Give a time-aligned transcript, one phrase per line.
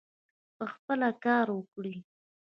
[0.57, 1.95] پخپله کار وکړي.